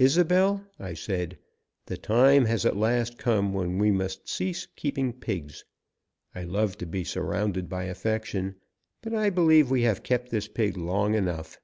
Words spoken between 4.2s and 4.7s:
cease